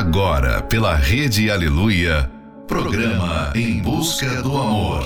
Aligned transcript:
Agora, 0.00 0.62
pela 0.62 0.94
Rede 0.94 1.50
Aleluia, 1.50 2.30
programa 2.66 3.52
Em 3.54 3.82
Busca 3.82 4.42
do 4.42 4.56
Amor. 4.56 5.04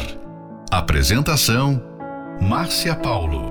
Apresentação: 0.70 1.82
Márcia 2.40 2.94
Paulo. 2.94 3.50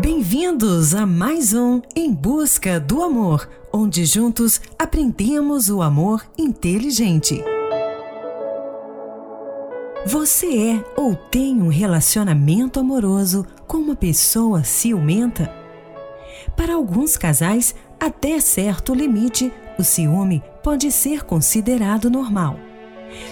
Bem-vindos 0.00 0.92
a 0.92 1.06
mais 1.06 1.54
um 1.54 1.80
Em 1.94 2.12
Busca 2.12 2.80
do 2.80 3.04
Amor, 3.04 3.48
onde 3.72 4.04
juntos 4.04 4.60
aprendemos 4.76 5.70
o 5.70 5.82
amor 5.82 6.24
inteligente. 6.36 7.40
Você 10.04 10.72
é 10.72 10.84
ou 10.96 11.14
tem 11.14 11.62
um 11.62 11.68
relacionamento 11.68 12.80
amoroso 12.80 13.46
com 13.68 13.76
uma 13.76 13.94
pessoa 13.94 14.64
ciumenta? 14.64 15.59
Para 16.56 16.74
alguns 16.74 17.16
casais, 17.16 17.74
até 17.98 18.40
certo 18.40 18.94
limite, 18.94 19.52
o 19.78 19.84
ciúme 19.84 20.42
pode 20.62 20.90
ser 20.90 21.24
considerado 21.24 22.10
normal. 22.10 22.58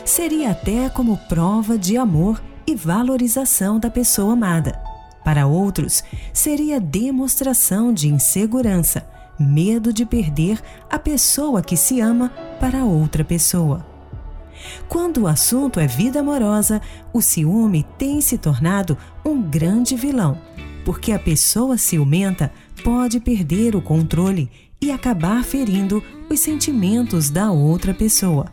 Seria 0.05 0.51
até 0.51 0.89
como 0.89 1.17
prova 1.29 1.79
de 1.79 1.97
amor 1.97 2.43
e 2.67 2.75
valorização 2.75 3.79
da 3.79 3.91
pessoa 3.91 4.33
amada. 4.33 4.81
Para 5.25 5.47
outros, 5.47 6.03
seria 6.33 6.81
demonstração 6.81 7.93
de 7.93 8.09
insegurança, 8.09 9.07
medo 9.39 9.93
de 9.93 10.05
perder 10.05 10.61
a 10.91 10.98
pessoa 10.98 11.62
que 11.62 11.77
se 11.77 12.01
ama 12.01 12.31
para 12.59 12.84
outra 12.84 13.25
pessoa. 13.25 13.87
Quando 14.89 15.23
o 15.23 15.27
assunto 15.27 15.79
é 15.79 15.87
vida 15.87 16.20
amorosa, 16.20 16.81
o 17.12 17.20
ciúme 17.23 17.87
tem 17.97 18.20
se 18.20 18.37
tornado 18.37 18.98
um 19.25 19.41
grande 19.41 19.95
vilão, 19.95 20.39
porque 20.84 21.12
a 21.12 21.19
pessoa 21.19 21.77
ciumenta 21.77 22.51
pode 22.82 23.20
perder 23.20 23.77
o 23.77 23.82
controle 23.82 24.50
e 24.80 24.91
acabar 24.91 25.44
ferindo 25.44 26.03
os 26.30 26.41
sentimentos 26.41 27.30
da 27.30 27.50
outra 27.50 27.92
pessoa. 27.92 28.47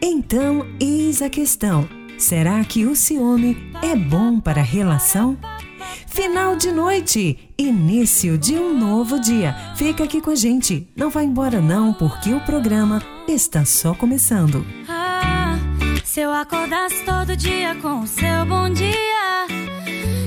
Então, 0.00 0.66
eis 0.78 1.22
a 1.22 1.28
questão: 1.28 1.88
será 2.18 2.62
que 2.64 2.86
o 2.86 2.94
ciúme 2.94 3.56
é 3.82 3.96
bom 3.96 4.40
para 4.40 4.60
a 4.60 4.64
relação? 4.64 5.36
Final 6.06 6.56
de 6.56 6.70
noite, 6.70 7.50
início 7.58 8.38
de 8.38 8.54
um 8.54 8.78
novo 8.78 9.18
dia. 9.18 9.54
Fica 9.76 10.04
aqui 10.04 10.20
com 10.20 10.30
a 10.30 10.34
gente. 10.34 10.88
Não 10.96 11.10
vá 11.10 11.22
embora 11.24 11.60
não, 11.60 11.92
porque 11.92 12.32
o 12.32 12.40
programa 12.40 13.02
está 13.26 13.64
só 13.64 13.94
começando. 13.94 14.64
Ah, 14.88 15.58
se 16.04 16.20
eu 16.20 16.32
acordasse 16.32 17.04
todo 17.04 17.36
dia 17.36 17.74
com 17.76 18.00
o 18.00 18.06
seu 18.06 18.46
bom 18.46 18.70
dia, 18.70 19.63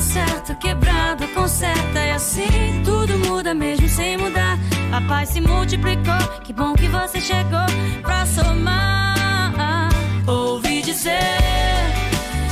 O 0.00 0.02
errado 0.02 0.02
se 0.02 0.18
acerta, 0.18 0.52
o 0.52 0.56
quebrado 0.56 1.28
conserta. 1.28 2.00
E 2.00 2.10
assim 2.10 2.82
tudo 2.84 3.18
muda 3.18 3.52
mesmo 3.54 3.88
sem 3.88 4.16
mudar. 4.16 4.58
A 4.92 5.00
paz 5.02 5.28
se 5.28 5.40
multiplicou, 5.40 6.40
que 6.42 6.52
bom 6.52 6.74
que 6.74 6.88
você 6.88 7.20
chegou 7.20 7.66
pra 8.02 8.24
somar 8.26 9.10
dizer 10.82 11.18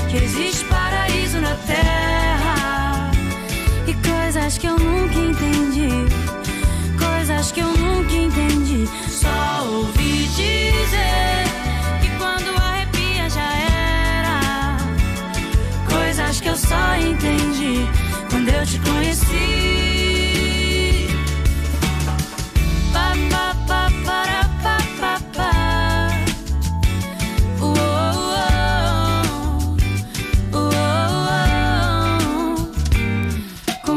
que 0.09 0.17
existe 0.17 0.65
paraíso 0.67 1.41
na 1.41 1.55
terra 1.67 3.11
e 3.87 3.95
coisas 3.95 4.57
que 4.59 4.67
eu 4.67 4.79
nunca 4.79 5.19
entendi, 5.19 5.89
coisas 6.99 7.53
que 7.53 7.61
eu 7.61 7.67
nunca 7.67 8.15
entendi. 8.15 8.87
Só 9.09 9.67
ouvi 9.67 10.29
dizer 10.29 11.48
coisas 16.39 16.41
que 16.41 16.49
eu 16.49 16.57
só 16.57 16.97
entendi 16.97 17.87
quando 18.31 18.49
eu 18.49 18.67
te 18.67 18.79
conheci. 18.81 19.79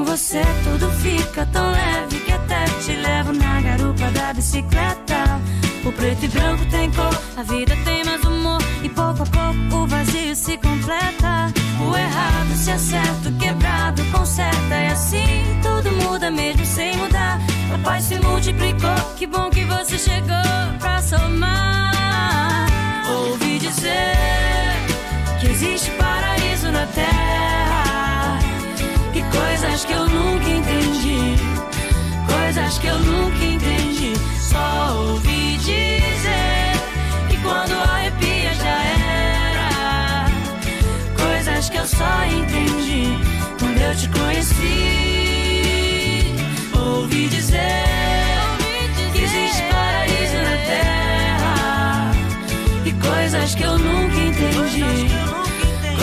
você 0.06 0.42
tudo 0.64 0.90
fica 0.92 1.46
tão 1.48 1.72
leve 1.72 2.20
que 2.20 2.32
até 2.32 2.66
te 2.66 2.94
levo 2.96 3.34
na 3.34 3.62
garupa 3.62 4.12
da 4.12 4.34
bicicleta. 4.34 5.42
O 5.86 5.92
preto 5.92 6.26
e 6.26 6.28
branco 6.28 6.66
tem 6.68 6.92
cor, 6.92 7.18
a 7.38 7.44
vida 7.44 7.76
tem 7.84 8.04
mais 8.04 8.22
humor 8.24 8.62
e 8.84 8.90
pouco 8.90 9.24
a 9.24 9.26
pouco 9.26 9.84
o 9.84 9.88
vazio 9.88 10.36
se 10.36 10.58
completa. 10.58 11.61
Errado 11.96 12.56
se 12.56 12.72
acerta, 12.72 13.30
o 13.30 13.38
quebrado 13.38 14.04
conserta 14.12 14.76
e 14.76 14.88
assim 14.88 15.60
tudo 15.62 15.92
muda 16.04 16.32
mesmo 16.32 16.66
sem 16.66 16.96
mudar. 16.98 17.40
A 17.74 17.78
paz 17.80 18.06
se 18.06 18.20
multiplicou, 18.20 18.96
que 19.18 19.28
bom 19.28 19.50
que 19.50 19.64
você 19.66 19.98
chegou 19.98 20.80
pra 20.80 21.02
somar. 21.02 22.68
Ouvi 23.10 23.60
dizer 23.60 24.16
que 25.40 25.48
existe 25.48 25.92
paraíso 25.92 26.72
na 26.72 26.86
terra 26.88 27.82
Coisas 29.62 29.86
que 29.86 29.94
eu 29.94 30.06
nunca 30.10 30.50
entendi. 30.50 31.36
Coisas 32.28 32.78
que 32.78 32.88
eu 32.88 33.00
nunca 33.00 33.46
entendi. 33.46 34.14
Só 34.40 34.96
ouvi 34.98 35.56
dizer 35.58 36.41
só 42.02 42.26
entendi 42.26 43.04
quando 43.60 43.78
eu 43.80 43.96
te 43.96 44.10
conheci. 44.10 44.66
Ouvi 46.76 47.28
dizer 47.28 47.86
que 49.14 49.22
existe 49.22 49.62
paraíso 49.72 50.38
na 50.48 50.58
terra. 50.72 52.12
E 52.86 52.92
coisas 52.94 53.56
que 53.56 53.64
eu 53.64 53.78
nunca 53.78 54.18
entendi. 54.30 55.12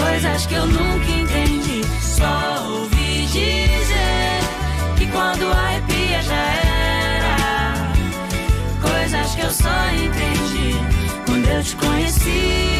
Coisas 0.00 0.46
que 0.46 0.54
eu 0.54 0.66
nunca 0.66 1.10
entendi. 1.22 1.80
Só 2.00 2.64
ouvi 2.68 3.26
dizer 3.26 4.40
que 4.96 5.06
quando 5.06 5.50
arrepia 5.50 6.22
já 6.22 6.44
era. 7.16 7.36
Coisas 8.80 9.34
que 9.34 9.40
eu 9.40 9.50
só 9.50 9.78
entendi 10.04 10.76
quando 11.26 11.48
eu 11.48 11.62
te 11.62 11.74
conheci. 11.76 12.77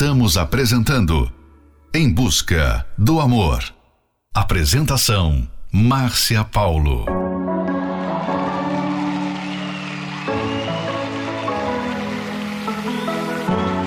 Estamos 0.00 0.38
apresentando 0.38 1.30
Em 1.92 2.10
Busca 2.10 2.86
do 2.96 3.20
Amor. 3.20 3.62
Apresentação: 4.34 5.46
Márcia 5.70 6.42
Paulo. 6.42 7.04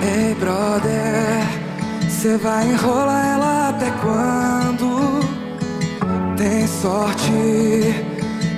Ei, 0.00 0.36
brother, 0.36 1.42
você 2.08 2.38
vai 2.38 2.70
enrolar 2.70 3.26
ela 3.26 3.68
até 3.70 3.90
quando? 4.00 5.18
Tem 6.36 6.64
sorte 6.68 7.32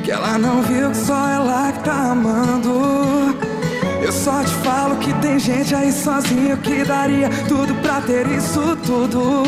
que 0.05 0.11
ela 0.11 0.37
não 0.37 0.61
viu 0.61 0.91
que 0.91 0.97
só 0.99 1.27
ela 1.31 1.73
que 1.73 1.85
tá 1.85 2.11
amando. 2.11 3.06
Eu 4.07 4.13
só 4.13 4.41
te 4.41 4.55
falo 4.63 4.95
que 4.99 5.13
tem 5.15 5.37
gente 5.37 5.75
aí 5.75 5.91
sozinho 5.91 6.57
que 6.59 6.85
daria 6.85 7.29
tudo 7.49 7.75
pra 7.83 8.01
ter 8.01 8.25
isso 8.29 8.77
tudo. 8.87 9.43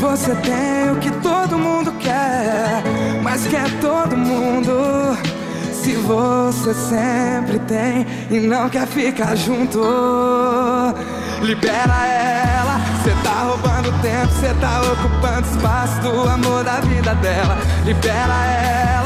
Você 0.00 0.34
tem 0.34 0.90
o 0.90 0.96
que 0.96 1.12
todo 1.22 1.56
mundo 1.56 1.92
quer, 2.00 2.82
mas 3.22 3.46
quer 3.46 3.70
todo 3.80 4.16
mundo. 4.16 5.16
Se 5.72 5.94
você 5.94 6.74
sempre 6.74 7.60
tem 7.60 8.04
e 8.32 8.40
não 8.40 8.68
quer 8.68 8.88
ficar 8.88 9.36
junto, 9.36 9.78
libera 11.40 12.04
ela. 12.04 12.80
Cê 13.04 13.12
tá 13.22 13.42
roubando 13.44 13.92
tempo, 14.02 14.32
cê 14.40 14.52
tá 14.60 14.82
ocupando 14.82 15.46
espaço 15.46 16.00
do 16.00 16.28
amor 16.28 16.64
da 16.64 16.80
vida 16.80 17.14
dela. 17.14 17.56
Libera 17.84 18.44
ela, 18.44 19.05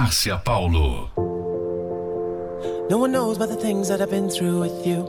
Márcia 0.00 0.42
Paulo. 0.42 1.10
No 2.88 2.96
one 2.96 3.12
knows 3.12 3.36
about 3.36 3.50
the 3.50 3.56
things 3.56 3.88
that 3.88 4.00
I've 4.00 4.08
been 4.08 4.30
through 4.30 4.58
with 4.60 4.86
you. 4.86 5.04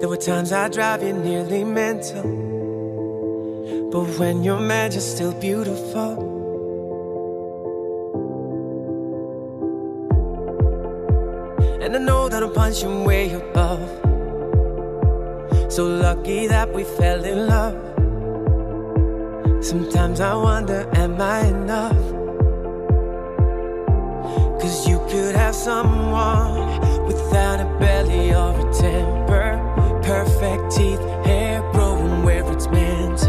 There 0.00 0.08
were 0.08 0.16
times 0.16 0.52
I 0.52 0.70
drive 0.70 1.02
you 1.02 1.12
nearly 1.12 1.62
mental. 1.62 2.22
But 3.92 4.18
when 4.18 4.42
you're 4.42 4.58
mad, 4.58 4.94
you're 4.94 5.02
still 5.02 5.34
beautiful. 5.34 6.12
And 11.82 11.94
I 11.94 11.98
know 11.98 12.30
that 12.30 12.42
I'm 12.42 12.54
punching 12.54 13.04
way 13.04 13.34
above. 13.34 13.86
So 15.70 15.86
lucky 15.86 16.46
that 16.46 16.72
we 16.72 16.84
fell 16.84 17.22
in 17.22 17.46
love. 17.46 17.76
Sometimes 19.62 20.22
I 20.22 20.34
wonder, 20.34 20.88
am 20.94 21.20
I 21.20 21.40
enough? 21.48 22.19
Could 25.10 25.34
have 25.34 25.56
someone 25.56 27.04
without 27.04 27.58
a 27.58 27.64
belly 27.80 28.32
or 28.32 28.50
a 28.54 28.72
temper. 28.72 29.58
Perfect 30.04 30.70
teeth, 30.70 31.00
hair 31.26 31.68
growing 31.72 32.22
where 32.22 32.44
it's 32.52 32.68
meant. 32.68 33.20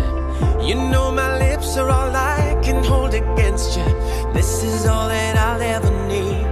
You 0.63 0.75
know 0.75 1.11
my 1.11 1.39
lips 1.39 1.77
are 1.77 1.89
all 1.89 2.15
I 2.15 2.59
can 2.61 2.83
hold 2.83 3.15
against 3.15 3.75
you. 3.75 3.85
This 4.31 4.63
is 4.63 4.85
all 4.85 5.07
that 5.07 5.35
I'll 5.35 5.59
ever 5.59 5.89
need. 6.07 6.51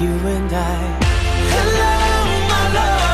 You 0.00 0.12
and 0.34 0.52
I. 0.52 0.76
Hello, 1.50 2.48
my 2.48 2.74
love. 2.74 3.13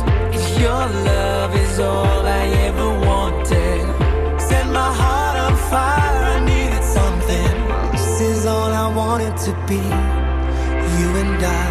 Your 0.61 0.85
love 1.09 1.55
is 1.55 1.79
all 1.79 2.23
I 2.23 2.45
ever 2.67 2.89
wanted. 3.07 3.81
Set 4.39 4.67
my 4.67 4.91
heart 5.01 5.35
on 5.45 5.53
fire, 5.71 6.23
I 6.35 6.45
needed 6.45 6.83
something. 6.83 7.53
This 7.91 8.21
is 8.21 8.45
all 8.45 8.71
I 8.71 8.87
wanted 8.95 9.35
to 9.45 9.51
be. 9.67 9.81
You 10.99 11.09
and 11.23 11.43
I. 11.43 11.70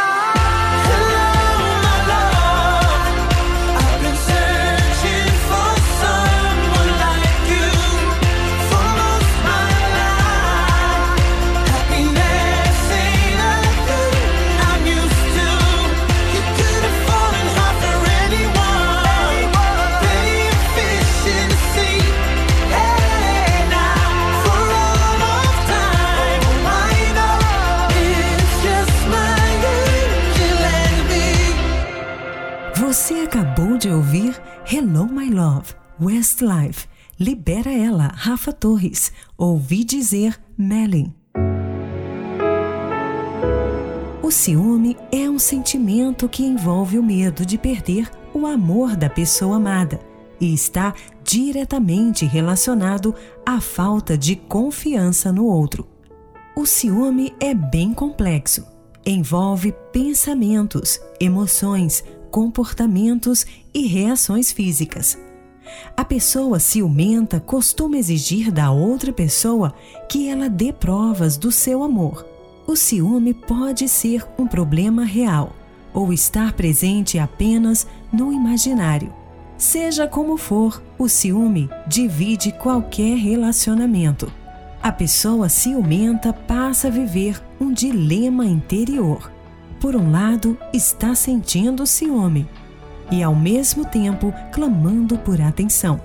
Você 32.91 33.13
acabou 33.21 33.77
de 33.77 33.89
ouvir 33.89 34.37
Hello 34.69 35.07
My 35.07 35.29
Love, 35.29 35.73
Westlife, 35.97 36.89
Libera 37.17 37.71
Ela, 37.71 38.11
Rafa 38.13 38.51
Torres, 38.51 39.13
Ouvi 39.37 39.85
Dizer, 39.85 40.37
Melin. 40.57 41.15
O 44.21 44.29
ciúme 44.29 44.97
é 45.09 45.29
um 45.29 45.39
sentimento 45.39 46.27
que 46.27 46.43
envolve 46.43 46.99
o 46.99 47.03
medo 47.03 47.45
de 47.45 47.57
perder 47.57 48.11
o 48.33 48.45
amor 48.45 48.97
da 48.97 49.09
pessoa 49.09 49.55
amada 49.55 49.97
e 50.37 50.53
está 50.53 50.93
diretamente 51.23 52.25
relacionado 52.25 53.15
à 53.45 53.61
falta 53.61 54.17
de 54.17 54.35
confiança 54.35 55.31
no 55.31 55.45
outro. 55.45 55.87
O 56.57 56.65
ciúme 56.65 57.33
é 57.39 57.53
bem 57.53 57.93
complexo. 57.93 58.67
Envolve 59.05 59.73
pensamentos, 59.93 60.99
emoções, 61.21 62.03
comportamentos 62.31 63.45
e 63.73 63.85
reações 63.85 64.51
físicas. 64.51 65.17
A 65.95 66.03
pessoa 66.03 66.59
ciumenta 66.59 67.39
costuma 67.39 67.97
exigir 67.97 68.51
da 68.51 68.71
outra 68.71 69.13
pessoa 69.13 69.73
que 70.09 70.27
ela 70.29 70.49
dê 70.49 70.73
provas 70.73 71.37
do 71.37 71.51
seu 71.51 71.83
amor. 71.83 72.25
O 72.65 72.75
ciúme 72.75 73.33
pode 73.33 73.87
ser 73.87 74.25
um 74.39 74.47
problema 74.47 75.03
real 75.03 75.53
ou 75.93 76.13
estar 76.13 76.53
presente 76.53 77.19
apenas 77.19 77.85
no 78.11 78.31
imaginário. 78.31 79.13
Seja 79.57 80.07
como 80.07 80.37
for, 80.37 80.81
o 80.97 81.07
ciúme 81.07 81.69
divide 81.85 82.51
qualquer 82.53 83.17
relacionamento. 83.17 84.31
A 84.81 84.91
pessoa 84.91 85.49
ciumenta 85.49 86.33
passa 86.33 86.87
a 86.87 86.91
viver 86.91 87.39
um 87.59 87.71
dilema 87.71 88.45
interior 88.45 89.31
por 89.81 89.95
um 89.95 90.11
lado, 90.11 90.55
está 90.71 91.15
sentindo 91.15 91.87
ciúme 91.87 92.47
e, 93.11 93.23
ao 93.23 93.35
mesmo 93.35 93.83
tempo, 93.83 94.31
clamando 94.53 95.17
por 95.17 95.41
atenção. 95.41 95.99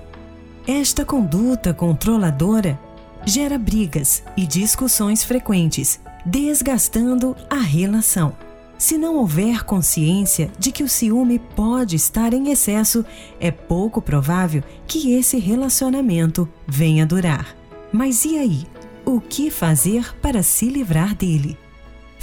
Esta 0.67 1.05
conduta 1.05 1.75
controladora 1.75 2.81
gera 3.25 3.59
brigas 3.59 4.23
e 4.37 4.47
discussões 4.47 5.23
frequentes, 5.23 6.01
desgastando 6.25 7.37
a 7.51 7.59
relação. 7.59 8.33
Se 8.79 8.97
não 8.99 9.17
houver 9.17 9.63
consciência 9.63 10.51
de 10.59 10.73
que 10.73 10.83
o 10.83 10.89
ciúme 10.89 11.39
pode 11.39 11.97
estar 11.97 12.33
em 12.33 12.51
excesso, 12.51 13.05
é 13.39 13.51
pouco 13.51 14.01
provável 14.03 14.63
que 14.87 15.13
esse 15.13 15.39
relacionamento 15.39 16.49
venha 16.67 17.07
durar. 17.07 17.55
Mas 17.93 18.25
e 18.25 18.39
aí? 18.39 18.67
O 19.05 19.21
que 19.21 19.51
fazer 19.51 20.15
para 20.21 20.43
se 20.43 20.69
livrar 20.69 21.15
dele? 21.15 21.57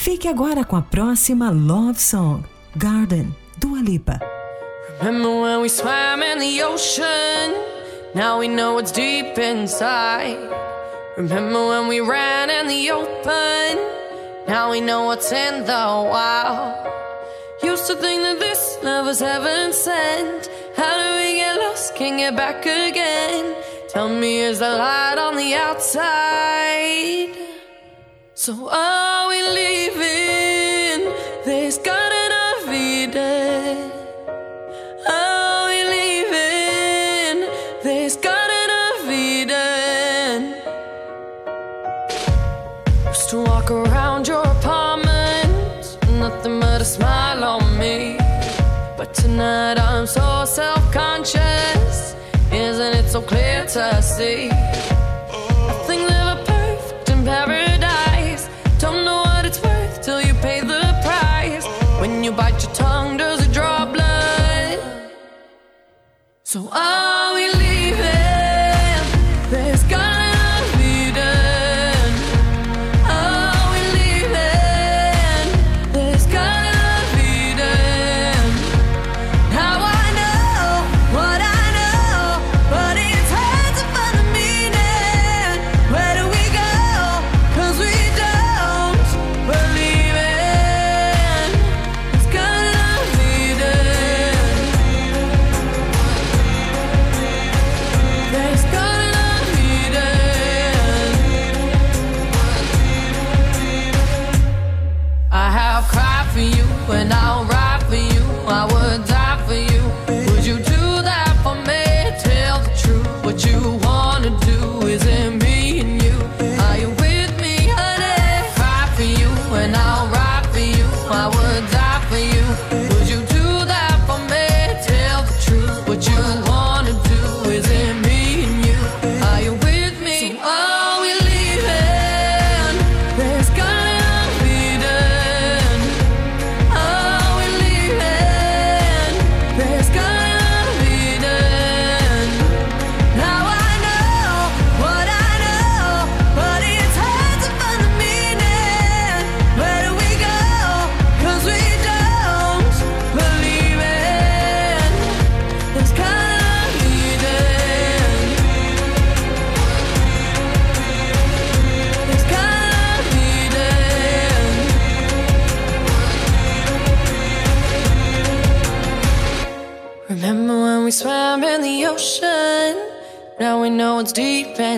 Fique 0.03 0.27
agora 0.27 0.65
com 0.65 0.75
a 0.75 0.81
próxima 0.81 1.49
Love 1.49 1.97
Song, 1.97 2.43
Garden, 2.75 3.33
Dua 3.57 3.79
Lipa. 3.79 4.19
Remember 4.99 5.29
when 5.29 5.61
we 5.61 5.69
swam 5.69 6.21
in 6.21 6.39
the 6.39 6.61
ocean? 6.61 7.53
Now 8.13 8.37
we 8.39 8.49
know 8.49 8.73
what's 8.73 8.91
deep 8.91 9.37
inside. 9.37 10.37
Remember 11.15 11.69
when 11.69 11.87
we 11.87 12.01
ran 12.01 12.49
in 12.49 12.67
the 12.67 12.91
open? 12.91 13.79
Now 14.45 14.71
we 14.71 14.81
know 14.81 15.05
what's 15.05 15.31
in 15.31 15.63
the 15.63 15.85
wild. 16.11 16.85
Used 17.63 17.87
to 17.87 17.95
think 17.95 18.23
that 18.23 18.39
this 18.39 18.77
love 18.83 19.05
was 19.05 19.21
heaven 19.21 19.71
sent. 19.71 20.49
How 20.75 20.97
do 21.01 21.15
we 21.23 21.35
get 21.35 21.55
lost? 21.61 21.95
Can't 21.95 22.17
get 22.17 22.35
back 22.35 22.59
again. 22.65 23.55
Tell 23.87 24.09
me, 24.09 24.41
is 24.41 24.59
the 24.59 24.67
light 24.67 25.15
on 25.17 25.37
the 25.37 25.53
outside? 25.55 27.42
So 28.35 28.67
are 28.67 29.29
we 29.29 29.43
leaving 29.43 31.05
this 31.45 31.77
garden 31.77 32.31
of 32.49 32.73
Eden? 32.73 33.91
Are 35.07 35.67
we 35.67 35.83
leaving 35.83 37.47
this 37.83 38.15
garden 38.15 38.69
of 38.89 39.07
Eden? 39.07 40.55
Used 43.05 43.29
to 43.29 43.43
walk 43.43 43.69
around 43.69 44.27
your 44.27 44.41
apartment, 44.41 45.99
nothing 46.13 46.59
but 46.59 46.81
a 46.81 46.85
smile 46.85 47.43
on 47.43 47.77
me. 47.77 48.17
But 48.97 49.13
tonight 49.13 49.77
I'm 49.77 50.07
so 50.07 50.45
self-conscious, 50.45 52.15
isn't 52.51 52.95
it 52.95 53.09
so 53.09 53.21
clear 53.21 53.67
to 53.67 54.01
see? 54.01 54.49
So 66.53 66.69
I. 66.71 67.12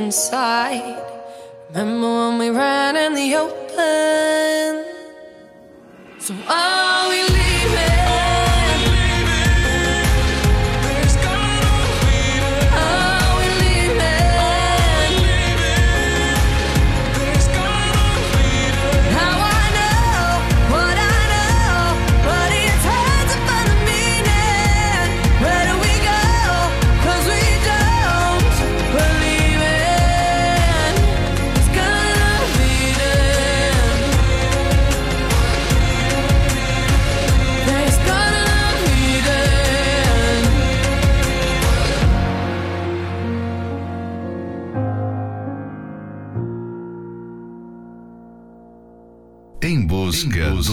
inside. 0.06 0.45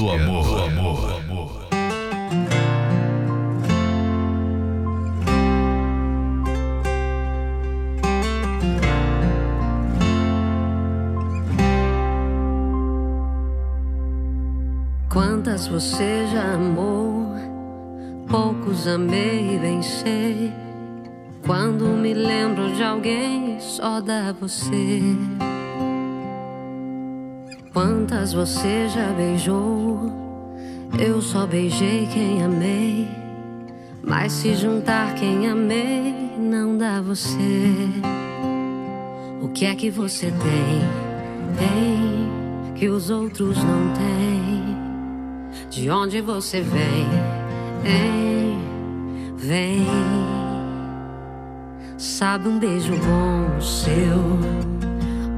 Busca, 0.03 0.55
do 0.57 0.63
amor. 0.63 1.63
Quantas 15.09 15.67
você 15.67 16.27
já 16.33 16.55
amou? 16.55 17.35
Poucos 18.29 18.89
amei 18.89 19.57
e 19.57 19.59
bem 19.59 19.83
sei. 19.83 20.53
Quando 21.45 21.85
me 21.85 22.15
lembro 22.15 22.73
de 22.75 22.83
alguém, 22.83 23.61
só 23.61 24.01
dá 24.01 24.33
você. 24.33 25.03
Quantas 27.73 28.35
você 28.35 28.87
já 28.89 29.13
beijou? 29.13 30.13
Eu 30.99 31.23
só 31.23 31.47
beijei 31.47 32.07
quem 32.13 32.43
amei. 32.43 33.09
Mas 34.03 34.33
se 34.33 34.55
juntar 34.55 35.15
quem 35.15 35.49
amei, 35.49 36.33
não 36.39 36.77
dá 36.77 37.01
você. 37.01 37.73
O 39.41 39.49
que 39.49 39.65
é 39.65 39.75
que 39.75 39.91
você 39.91 40.27
tem? 40.27 40.83
Tem 41.59 42.75
que 42.75 42.89
os 42.89 43.09
outros 43.09 43.57
não 43.65 43.93
têm. 43.95 44.77
De 45.71 45.89
onde 45.89 46.21
você 46.21 46.61
vem? 46.61 47.07
Hein? 47.87 48.59
Vem. 49.37 49.87
Sabe 51.97 52.49
um 52.49 52.59
beijo 52.59 52.93
bom 52.97 53.61
seu, 53.61 54.82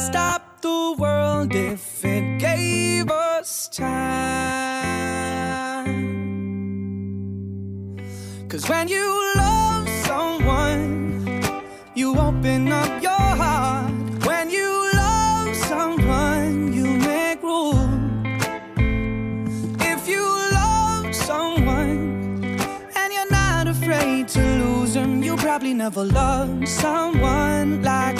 stop 0.00 0.62
the 0.62 0.94
world 0.98 1.54
if 1.54 2.04
it 2.04 2.38
gave 2.38 3.10
us 3.10 3.68
time. 3.68 3.90
Cause 8.48 8.68
when 8.68 8.88
you 8.88 9.06
love 9.36 9.88
someone, 10.06 11.26
you 11.94 12.18
open 12.18 12.72
up 12.72 13.02
your 13.02 13.26
heart. 13.42 13.92
When 14.24 14.48
you 14.50 14.90
love 14.94 15.54
someone, 15.54 16.72
you 16.72 16.86
make 16.86 17.42
room. 17.42 18.24
If 19.80 20.08
you 20.08 20.24
love 20.60 21.14
someone 21.14 22.56
and 22.96 23.12
you're 23.12 23.30
not 23.30 23.68
afraid 23.68 24.28
to 24.28 24.40
lose 24.40 24.94
them, 24.94 25.22
you 25.22 25.36
probably 25.36 25.74
never 25.74 26.04
loved 26.04 26.66
someone 26.66 27.82
like 27.82 28.19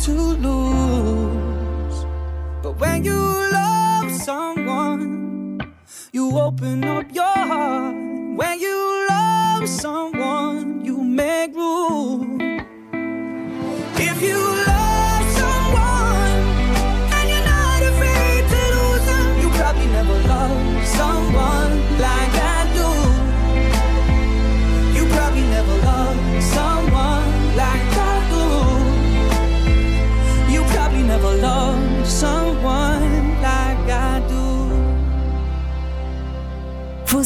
to 0.00 0.12
lose. 0.12 2.04
But 2.62 2.78
when 2.78 3.04
you 3.04 3.16
love 3.52 4.10
someone, 4.12 5.74
you 6.12 6.36
open 6.38 6.84
up 6.84 7.06
your 7.14 7.24
heart. 7.24 7.94
When 7.94 8.60
you 8.60 9.06
love 9.08 9.68
someone, 9.68 10.84
you 10.84 11.02
make 11.02 11.54
room. 11.54 11.85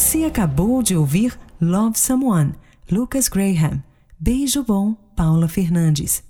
Você 0.01 0.23
acabou 0.23 0.81
de 0.81 0.95
ouvir 0.95 1.39
Love 1.61 1.95
Someone, 1.95 2.53
Lucas 2.91 3.27
Graham. 3.27 3.83
Beijo 4.19 4.63
bom, 4.63 4.95
Paula 5.15 5.47
Fernandes. 5.47 6.23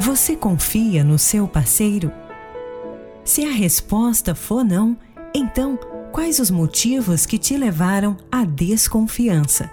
Você 0.00 0.34
confia 0.34 1.04
no 1.04 1.18
seu 1.18 1.46
parceiro? 1.46 2.10
Se 3.22 3.44
a 3.44 3.52
resposta 3.52 4.34
for 4.34 4.64
não, 4.64 4.96
então 5.34 5.78
quais 6.10 6.38
os 6.38 6.50
motivos 6.50 7.26
que 7.26 7.36
te 7.36 7.54
levaram 7.54 8.16
à 8.32 8.46
desconfiança? 8.46 9.70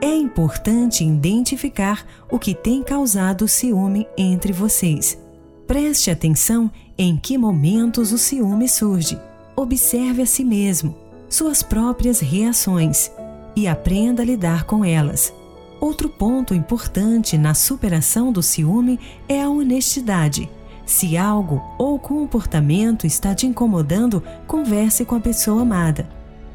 É 0.00 0.14
importante 0.14 1.02
identificar 1.02 2.06
o 2.30 2.38
que 2.38 2.54
tem 2.54 2.84
causado 2.84 3.48
ciúme 3.48 4.06
entre 4.16 4.52
vocês. 4.52 5.18
Preste 5.66 6.12
atenção 6.12 6.70
em 6.98 7.16
que 7.16 7.36
momentos 7.36 8.12
o 8.12 8.18
ciúme 8.18 8.68
surge. 8.68 9.18
Observe 9.54 10.22
a 10.22 10.26
si 10.26 10.44
mesmo, 10.44 10.96
suas 11.28 11.62
próprias 11.62 12.20
reações 12.20 13.10
e 13.54 13.66
aprenda 13.66 14.22
a 14.22 14.26
lidar 14.26 14.64
com 14.64 14.84
elas. 14.84 15.32
Outro 15.80 16.08
ponto 16.08 16.54
importante 16.54 17.36
na 17.36 17.54
superação 17.54 18.32
do 18.32 18.42
ciúme 18.42 18.98
é 19.28 19.42
a 19.42 19.48
honestidade. 19.48 20.48
Se 20.86 21.16
algo 21.16 21.62
ou 21.78 21.98
comportamento 21.98 23.06
está 23.06 23.34
te 23.34 23.46
incomodando, 23.46 24.22
converse 24.46 25.04
com 25.04 25.16
a 25.16 25.20
pessoa 25.20 25.62
amada. 25.62 26.08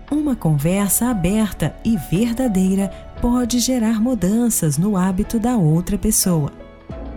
Uma 0.10 0.36
conversa 0.36 1.08
aberta 1.08 1.76
e 1.86 1.98
verdadeira 1.98 2.90
pode 3.22 3.60
gerar 3.60 4.02
mudanças 4.02 4.78
no 4.78 4.98
hábito 4.98 5.40
da 5.40 5.56
outra 5.56 5.98
pessoa. 5.98 6.52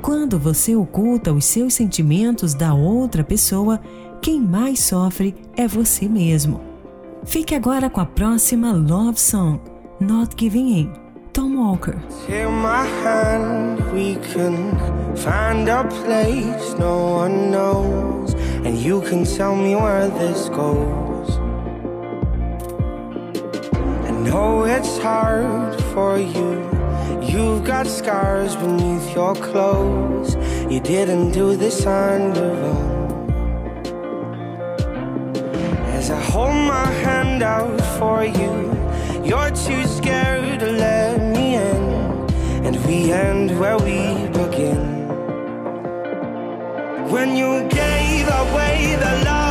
Quando 0.05 0.39
você 0.39 0.77
oculta 0.77 1.33
os 1.33 1.47
seus 1.47 1.73
sentimentos 1.73 2.53
da 2.53 2.75
outra 2.75 3.25
pessoa, 3.25 3.81
quem 4.21 4.39
mais 4.39 4.81
sofre 4.81 5.35
é 5.57 5.67
você 5.67 6.07
mesmo. 6.07 6.61
Fique 7.25 7.55
agora 7.55 7.89
com 7.89 8.03
a 8.03 8.05
próxima 8.05 8.71
Love 8.71 9.19
Song, 9.19 9.59
Not 9.99 10.35
Giving 10.39 10.79
In, 10.79 10.93
Tom 11.33 11.57
Walker. 11.57 11.97
My 12.29 12.87
hand, 13.03 13.81
we 13.95 14.17
can 14.35 14.77
find 15.17 15.71
a 15.71 15.85
place 15.85 16.79
no 16.79 17.23
one 17.23 17.51
knows, 17.51 18.35
and 18.67 18.77
you 18.77 19.01
can 19.01 19.25
tell 19.25 19.57
me 19.57 19.75
where 19.75 20.11
this 20.11 20.51
goes. 20.51 21.41
I 24.07 24.11
know 24.11 24.67
it's 24.67 24.99
hard 24.99 25.81
for 25.95 26.19
you. 26.19 26.84
You've 27.23 27.65
got 27.65 27.87
scars 27.87 28.55
beneath 28.57 29.15
your 29.15 29.35
clothes. 29.35 30.37
You 30.71 30.81
didn't 30.81 31.33
do 31.33 31.57
this 31.57 31.87
on 31.87 32.35
your 32.35 32.57
own. 32.73 33.31
As 35.97 36.11
I 36.11 36.21
hold 36.21 36.55
my 36.55 36.87
hand 37.05 37.43
out 37.43 37.81
for 37.99 38.25
you, 38.25 38.55
you're 39.25 39.51
too 39.51 39.85
scared 39.87 40.61
to 40.61 40.71
let 40.71 41.21
me 41.35 41.55
in. 41.55 41.85
And 42.67 42.77
we 42.87 43.13
end 43.13 43.59
where 43.59 43.79
we 43.79 44.29
begin. 44.29 44.83
When 47.11 47.37
you 47.37 47.69
gave 47.69 48.27
away 48.29 48.97
the 48.99 49.25
love 49.25 49.44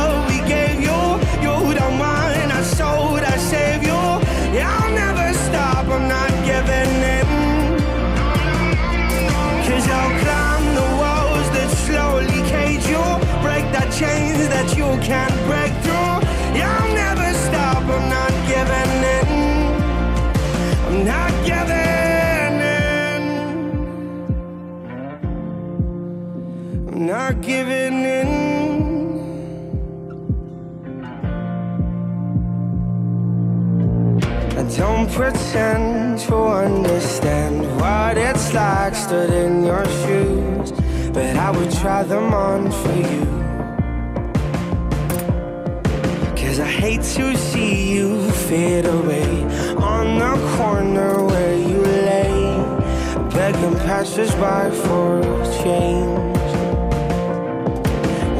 chains 13.98 14.48
that 14.48 14.76
you 14.76 14.86
can't 15.06 15.34
break 15.46 15.72
through. 15.84 16.18
Yeah, 16.58 16.78
I'll 16.80 16.94
never 16.94 17.32
stop, 17.46 17.82
I'm 17.82 18.08
not 18.08 18.32
giving 18.50 18.92
in. 19.18 19.28
I'm 20.86 20.98
not 21.06 21.32
giving 21.46 22.54
in. 22.74 23.22
I'm 26.88 27.06
not 27.06 27.40
giving 27.40 28.04
in. 28.18 28.30
I 34.58 34.62
don't 34.76 35.08
pretend 35.12 36.18
to 36.26 36.34
understand 36.34 37.62
what 37.80 38.16
it's 38.18 38.52
like 38.52 38.94
stood 38.96 39.30
in 39.30 39.62
your 39.62 39.84
shoes, 40.02 40.72
but 41.12 41.36
I 41.36 41.50
would 41.52 41.70
try 41.70 42.02
them 42.02 42.34
on 42.34 42.72
for 42.72 42.92
you. 42.92 43.43
Hate 46.80 47.02
to 47.02 47.36
see 47.36 47.92
you 47.94 48.30
fade 48.48 48.86
away 48.86 49.44
on 49.76 50.18
the 50.18 50.34
corner 50.56 51.24
where 51.24 51.56
you 51.56 51.80
lay. 51.80 52.34
begging 53.34 53.76
passers-by 53.86 54.70
for 54.84 55.22
change. 55.62 56.50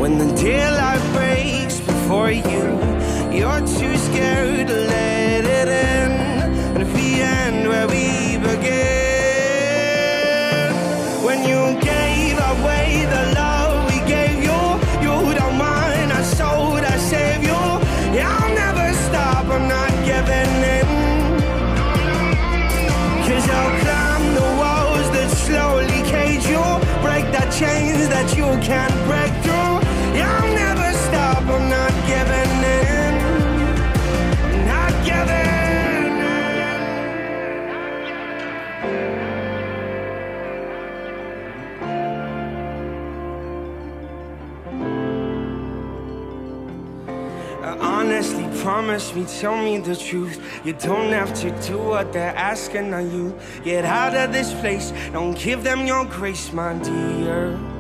When 0.01 0.19
the 0.19 0.31
daylight 0.35 1.03
breaks 1.17 1.79
before 1.81 2.31
you, 2.31 2.65
you're 3.37 3.65
too 3.79 3.97
scared 4.09 4.67
to 4.69 4.77
let 4.95 5.45
it 5.61 5.69
in. 5.69 6.13
And 6.75 6.81
if 6.83 6.91
we 6.95 7.07
end 7.21 7.69
where 7.69 7.89
we 7.95 8.07
begin, 8.49 8.65
when 11.27 11.39
you 11.51 11.61
gave 11.81 12.37
away 12.53 12.84
can't 28.65 28.95
break 29.05 29.31
through. 29.45 29.77
I'll 30.25 30.55
never 30.55 30.93
stop. 30.97 31.43
I'm 31.43 31.69
not 31.69 31.93
giving 32.09 32.65
in. 32.65 33.15
Not 34.67 34.93
giving 35.05 36.17
in. 36.33 36.65
Uh, 47.63 47.77
Honestly, 47.81 48.49
promise 48.63 49.15
me, 49.15 49.27
tell 49.27 49.59
me 49.59 49.79
the 49.79 49.95
truth. 49.95 50.41
You 50.65 50.73
don't 50.73 51.13
have 51.13 51.35
to 51.43 51.51
do 51.69 51.77
what 51.79 52.15
they're 52.15 52.35
asking 52.35 52.95
of 52.95 53.13
you. 53.13 53.39
Get 53.63 53.85
out 53.85 54.15
of 54.15 54.33
this 54.33 54.55
place, 54.55 54.95
don't 55.13 55.37
give 55.39 55.63
them 55.63 55.87
your 55.87 56.07
grace, 56.07 56.51
my 56.51 56.73
dear. 56.79 57.74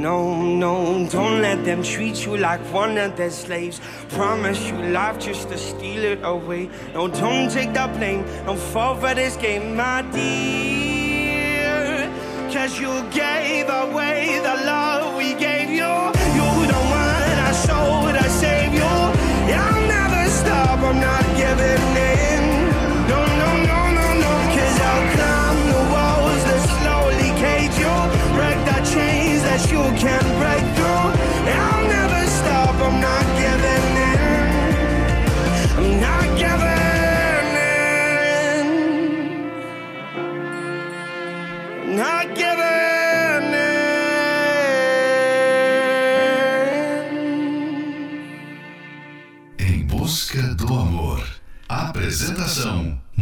No, 0.00 0.42
no, 0.42 1.08
don't 1.08 1.40
let 1.40 1.64
them 1.64 1.82
treat 1.82 2.26
you 2.26 2.36
like 2.36 2.60
one 2.72 2.98
of 2.98 3.16
their 3.16 3.30
slaves. 3.30 3.80
Promise 4.10 4.68
you 4.68 4.76
life 4.90 5.18
just 5.18 5.48
to 5.48 5.56
steal 5.56 6.04
it 6.04 6.20
away. 6.22 6.68
No, 6.92 7.08
don't 7.08 7.50
take 7.50 7.72
the 7.72 7.90
blame, 7.96 8.22
don't 8.44 8.58
fall 8.58 8.94
for 8.94 9.14
this 9.14 9.36
game, 9.36 9.74
my 9.74 10.02
dear. 10.12 11.16
Cause 12.52 12.78
you 12.78 12.92
gave 13.10 13.68
away 13.68 14.38
the 14.42 14.54
love 14.66 15.16
we 15.16 15.34
gave 15.34 15.65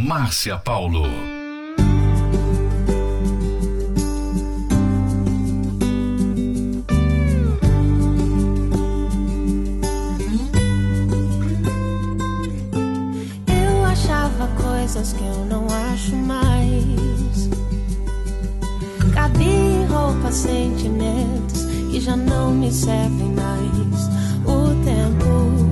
Márcia 0.05 0.59
Paulo. 0.59 1.07
Eu 13.49 13.85
achava 13.87 14.47
coisas 14.62 15.14
que 15.14 15.25
eu 15.25 15.47
não 15.47 15.67
acho 15.90 16.14
mais. 16.17 17.49
Cabia 19.14 19.47
em 19.47 20.33
sentimentos 20.33 21.64
que 21.90 21.99
já 21.99 22.14
não 22.14 22.51
me 22.51 22.71
servem 22.71 23.33
mais. 23.33 24.11
O 24.45 24.75
tempo 24.85 25.64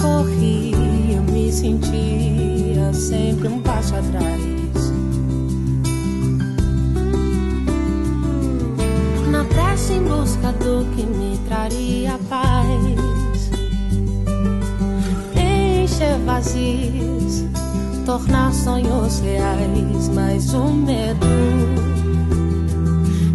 corria, 0.00 1.16
eu 1.16 1.22
me 1.24 1.52
sentia 1.52 2.43
sempre 2.94 3.48
um 3.48 3.60
passo 3.60 3.94
atrás. 3.94 4.42
Na 9.30 9.44
pressa 9.44 9.92
em 9.92 10.02
busca 10.02 10.52
do 10.52 10.84
que 10.94 11.04
me 11.04 11.38
traria 11.48 12.18
paz 12.28 13.04
encher 15.94 16.18
vazios, 16.24 17.44
tornar 18.04 18.52
sonhos 18.52 19.20
reais, 19.20 20.08
mas 20.14 20.52
o 20.54 20.72
medo 20.72 21.26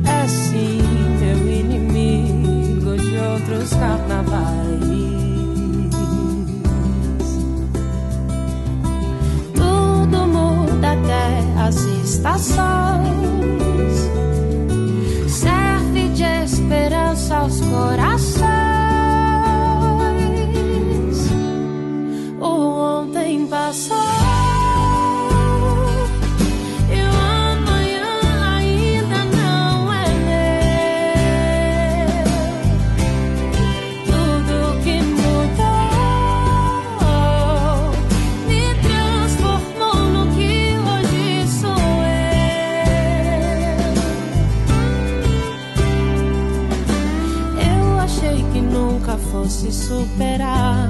é 0.05 0.27
sim 0.27 0.81
meu 1.19 1.47
inimigo 1.47 2.97
de 2.97 3.17
outros 3.17 3.69
carnavais. 3.71 5.08
Até 11.09 11.61
as 11.67 11.75
estações, 12.05 12.57
serve 15.27 16.09
de 16.09 16.23
esperança 16.43 17.37
aos 17.37 17.59
corações. 17.61 18.48
Superar. 49.89 50.87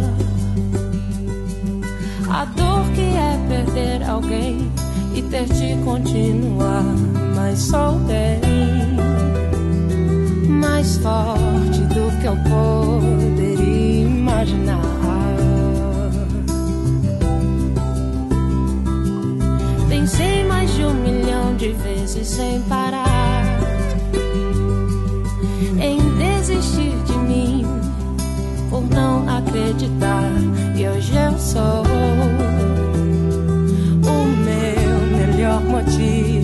A 2.30 2.44
dor 2.46 2.84
que 2.94 3.02
é 3.02 3.40
perder 3.48 4.04
alguém 4.04 4.70
e 5.16 5.22
ter 5.22 5.46
de 5.46 5.82
continuar, 5.86 6.84
mas 7.34 7.60
sou 7.60 7.94
bem 8.00 8.42
mais 10.50 10.98
forte 10.98 11.80
do 11.96 12.12
que 12.20 12.28
eu 12.28 12.36
poderia 12.52 14.02
imaginar. 14.02 14.82
Pensei 19.88 20.44
mais 20.44 20.74
de 20.76 20.84
um 20.84 20.94
milhão 20.94 21.56
de 21.56 21.70
vezes 21.72 22.28
sem 22.28 22.62
parar 22.64 22.79
acreditar. 29.60 30.32
E 30.76 30.88
hoje 30.88 31.14
eu 31.16 31.38
sou 31.38 31.84
o 34.04 34.26
meu 34.28 35.28
melhor 35.28 35.62
motivo 35.62 36.39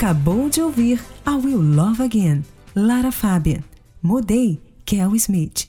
acabou 0.00 0.48
de 0.48 0.62
ouvir 0.62 0.98
I 1.26 1.34
Will 1.44 1.60
Love 1.60 2.02
Again, 2.02 2.42
Lara 2.74 3.12
Fabian. 3.12 3.62
Mudei, 4.02 4.58
Kel 4.86 5.14
Smith. 5.14 5.68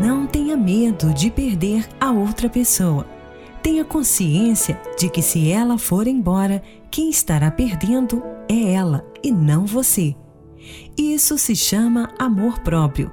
Não 0.00 0.24
tenha 0.24 0.56
medo 0.56 1.12
de 1.12 1.32
perder 1.32 1.84
a 2.00 2.12
outra 2.12 2.48
pessoa. 2.48 3.08
Tenha 3.60 3.84
consciência 3.84 4.80
de 4.96 5.10
que 5.10 5.20
se 5.20 5.50
ela 5.50 5.78
for 5.78 6.06
embora, 6.06 6.62
quem 6.92 7.10
estará 7.10 7.50
perdendo 7.50 8.22
é 8.48 8.74
ela 8.74 9.04
e 9.20 9.32
não 9.32 9.66
você. 9.66 10.14
Isso 10.96 11.36
se 11.38 11.56
chama 11.56 12.08
amor 12.20 12.60
próprio. 12.60 13.10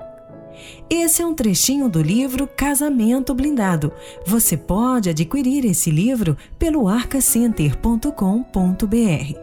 Esse 0.93 1.21
é 1.21 1.25
um 1.25 1.33
trechinho 1.33 1.87
do 1.87 2.01
livro 2.01 2.45
Casamento 2.45 3.33
Blindado. 3.33 3.93
Você 4.25 4.57
pode 4.57 5.09
adquirir 5.09 5.63
esse 5.63 5.89
livro 5.89 6.35
pelo 6.59 6.85
arcacenter.com.br. 6.85 9.39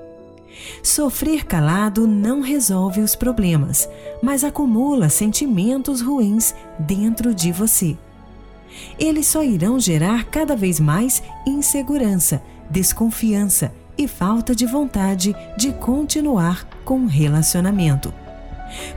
Sofrer 0.83 1.47
calado 1.47 2.07
não 2.07 2.43
resolve 2.43 3.01
os 3.01 3.17
problemas, 3.17 3.89
mas 4.23 4.45
acumula 4.45 5.09
sentimentos 5.09 6.03
ruins 6.03 6.55
dentro 6.79 7.35
de 7.35 7.51
você. 7.51 7.97
Eles 8.99 9.27
só 9.27 9.43
irão 9.43 9.81
gerar 9.81 10.27
cada 10.27 10.55
vez 10.55 10.79
mais 10.79 11.23
insegurança, 11.47 12.43
desconfiança 12.69 13.73
e 13.97 14.07
falta 14.07 14.55
de 14.55 14.67
vontade 14.67 15.35
de 15.57 15.73
continuar 15.73 16.69
com 16.85 17.05
o 17.05 17.07
relacionamento. 17.07 18.13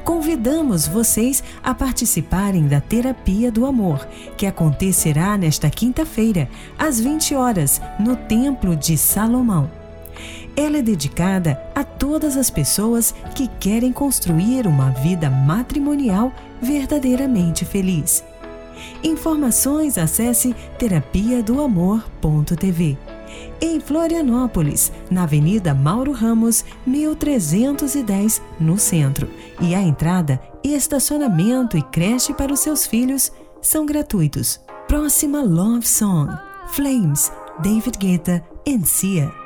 Convidamos 0.04 0.88
vocês 0.88 1.44
a 1.64 1.74
participarem 1.74 2.68
da 2.68 2.82
Terapia 2.82 3.52
do 3.52 3.66
Amor, 3.66 4.08
que 4.38 4.46
acontecerá 4.46 5.38
nesta 5.38 5.70
quinta-feira, 5.70 6.50
às 6.78 7.00
20 7.00 7.36
horas, 7.36 7.82
no 8.00 8.16
Templo 8.16 8.76
de 8.76 8.98
Salomão. 8.98 9.70
Ela 10.56 10.80
é 10.80 10.82
dedicada 10.82 11.62
a 11.74 11.84
todas 11.84 12.36
as 12.36 12.50
pessoas 12.50 13.14
que 13.34 13.48
querem 13.48 13.92
construir 13.92 14.68
uma 14.68 14.90
vida 14.90 15.30
matrimonial 15.30 16.34
verdadeiramente 16.62 17.64
feliz. 17.64 18.24
Informações 19.04 19.98
acesse 19.98 20.56
terapia 20.78 21.42
do 21.42 21.62
amor.tv. 21.62 22.98
Em 23.64 23.80
Florianópolis, 23.80 24.92
na 25.12 25.22
Avenida 25.22 25.72
Mauro 25.76 26.12
Ramos, 26.12 26.66
1310, 26.86 28.42
no 28.60 28.76
centro. 28.76 29.30
E 29.60 29.76
a 29.76 29.82
entrada, 29.82 30.42
estacionamento 30.64 31.78
e 31.78 31.84
creche 31.84 32.34
para 32.34 32.52
os 32.52 32.60
seus 32.60 32.88
filhos 32.88 33.32
são 33.62 33.86
gratuitos. 33.86 34.60
Próxima 34.88 35.44
Love 35.44 35.88
Song: 35.88 36.36
Flames, 36.70 37.32
David 37.62 38.00
Guetta 38.00 38.44
and 38.68 38.84
Sia. 38.84 39.41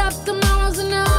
stop 0.00 0.24
the 0.24 0.32
miles 0.32 0.78
and. 0.78 1.09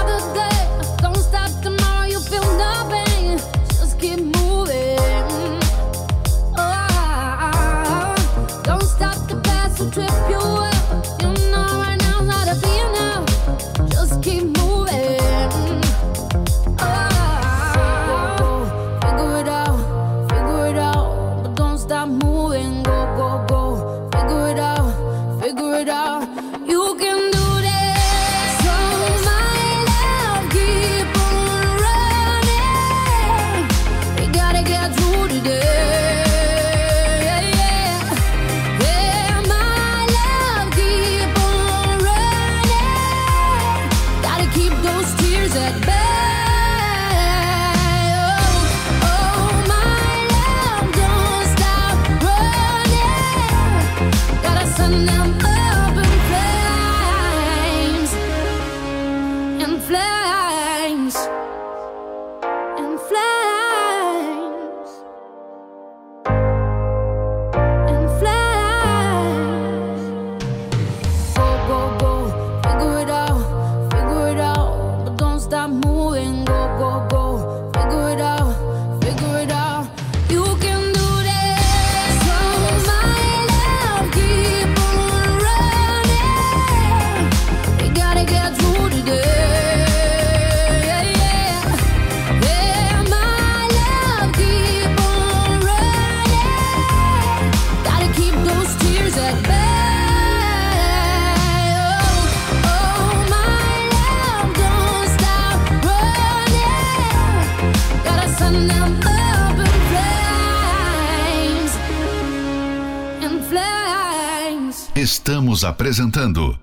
Estamos 114.95 115.63
apresentando 115.63 116.59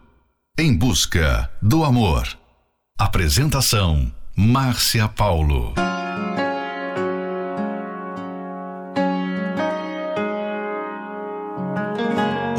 Em 0.59 0.77
Busca 0.77 1.51
do 1.63 1.83
Amor. 1.83 2.29
Apresentação: 2.99 4.13
Márcia 4.37 5.09
Paulo. 5.09 5.73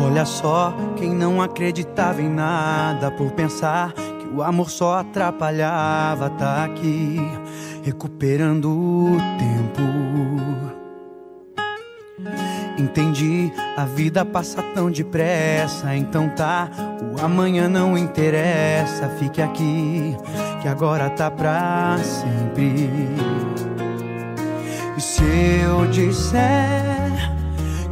Olha 0.04 0.26
só, 0.26 0.74
quem 0.98 1.14
não 1.14 1.40
acreditava 1.40 2.20
em 2.20 2.30
nada 2.30 3.12
por 3.12 3.30
pensar 3.34 3.94
que 3.94 4.28
o 4.34 4.42
amor 4.42 4.72
só 4.72 4.98
atrapalhava, 4.98 6.32
tá 6.32 6.66
aqui 6.66 7.18
recuperando 7.84 8.72
o 8.72 9.18
tempo. 9.38 9.89
Entendi, 12.90 13.54
a 13.78 13.86
vida 13.86 14.26
passa 14.26 14.64
tão 14.74 14.90
depressa, 14.90 15.96
então 15.96 16.28
tá, 16.30 16.68
o 17.16 17.24
amanhã 17.24 17.70
não 17.70 17.96
interessa, 17.96 19.08
fique 19.20 19.44
aqui, 19.44 20.18
que 20.60 20.68
agora 20.68 21.08
tá 21.12 21.30
pra 21.30 21.98
sempre. 22.00 22.90
E 24.98 25.00
se 25.00 25.24
eu 25.64 25.86
disser 25.86 27.12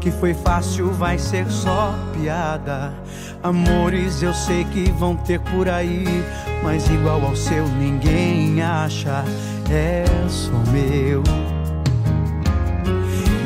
que 0.01 0.09
foi 0.09 0.33
fácil, 0.33 0.91
vai 0.91 1.19
ser 1.19 1.47
só 1.47 1.93
piada. 2.19 2.91
Amores 3.43 4.23
eu 4.23 4.33
sei 4.33 4.65
que 4.65 4.91
vão 4.93 5.15
ter 5.15 5.39
por 5.39 5.69
aí, 5.69 6.05
mas 6.63 6.89
igual 6.89 7.23
ao 7.23 7.35
seu 7.35 7.67
ninguém 7.67 8.63
acha, 8.63 9.23
é 9.69 10.05
só 10.27 10.57
meu. 10.71 11.21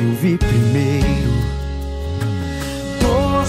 Eu 0.02 0.14
vi 0.14 0.38
primeiro. 0.38 1.11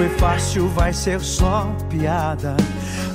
Foi 0.00 0.08
fácil, 0.08 0.66
vai 0.68 0.94
ser 0.94 1.20
só 1.20 1.70
piada. 1.90 2.56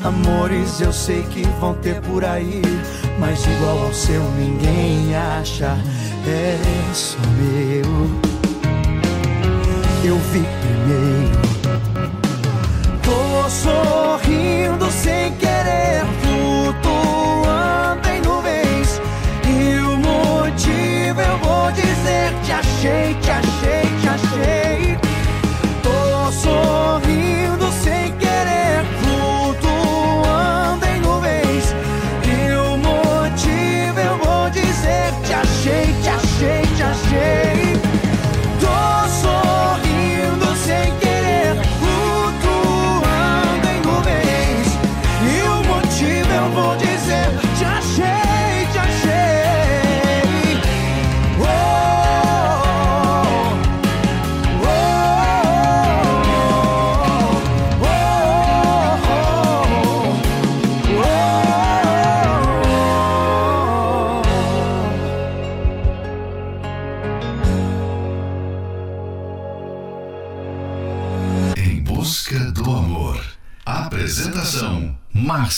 Amores 0.03 0.79
eu 0.79 0.93
sei 0.93 1.23
que 1.23 1.41
vão 1.59 1.73
ter 1.73 1.99
por 2.01 2.23
aí, 2.23 2.61
mas 3.17 3.43
igual 3.43 3.87
ao 3.87 3.91
seu 3.91 4.21
ninguém 4.33 5.15
acha, 5.15 5.75
é 6.27 6.59
só 6.93 7.17
meu. 7.39 8.07
eu 10.03 10.19
vi 10.31 10.45
primeiro. 10.61 11.41
Tô 13.01 13.49
sorrindo 13.49 14.04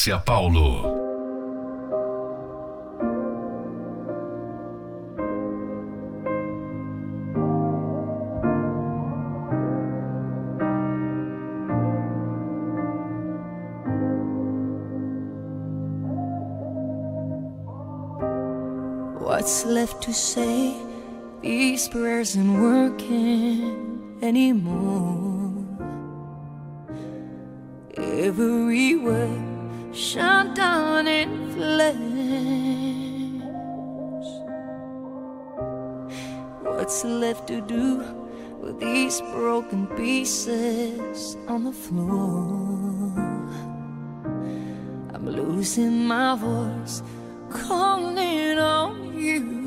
Márcia 0.07 0.23
Paulo. 0.23 0.95
What's 19.19 19.65
left 19.65 20.03
to 20.03 20.13
say? 20.13 20.73
These 21.41 21.89
prayers 21.89 22.37
aren't 22.37 22.59
working 22.59 24.19
anymore. 24.21 25.53
Every 27.97 28.95
word 28.95 29.56
shut 29.97 30.53
down 30.53 31.07
in 31.07 31.51
flames. 31.53 32.23
What's 36.61 37.03
left 37.03 37.47
to 37.47 37.61
do 37.61 38.03
with 38.61 38.79
these 38.79 39.19
broken 39.33 39.87
pieces 39.97 41.35
on 41.47 41.63
the 41.63 41.71
floor? 41.71 43.11
I'm 45.15 45.25
losing 45.25 46.05
my 46.05 46.35
voice, 46.35 47.01
calling 47.49 48.59
on 48.59 49.17
you. 49.17 49.57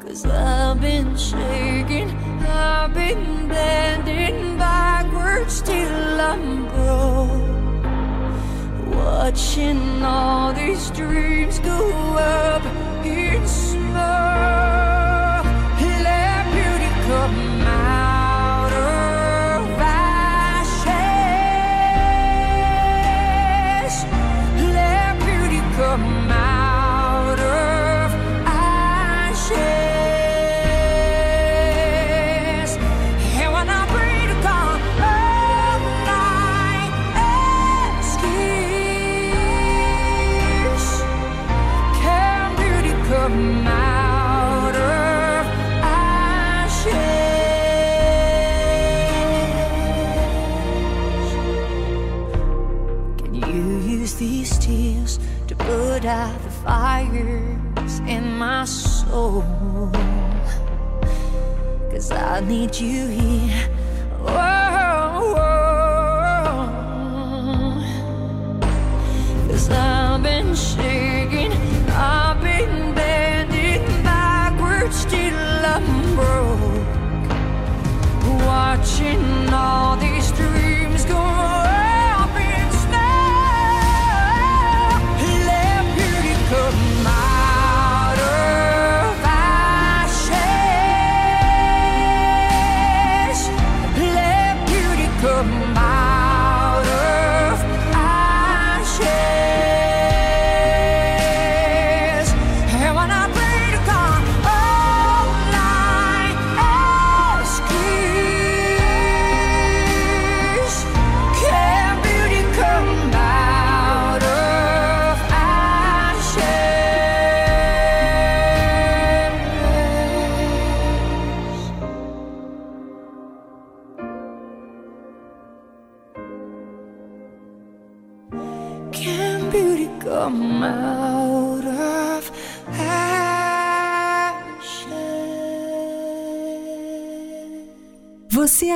Cause 0.00 0.24
I've 0.24 0.80
been 0.80 1.14
shaking, 1.14 2.08
I've 2.46 2.94
been 2.94 3.48
bending 3.48 4.56
backwards 4.56 5.60
till 5.60 6.20
I'm 6.20 6.66
broke. 6.68 7.17
Watching 9.10 10.02
all 10.02 10.52
these 10.52 10.90
dreams 10.90 11.58
go 11.60 11.78
up 12.18 12.62
in 13.06 13.48
smoke. 13.48 14.67
I 62.38 62.40
need 62.40 62.78
you 62.78 63.08
here. 63.08 63.67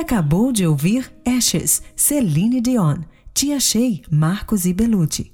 Acabou 0.03 0.51
de 0.51 0.67
ouvir 0.67 1.09
Ashes, 1.25 1.81
Celine 1.95 2.59
Dion. 2.59 2.97
Te 3.33 3.53
achei, 3.53 4.01
Marcos 4.11 4.65
e 4.65 4.73
Belucci. 4.73 5.33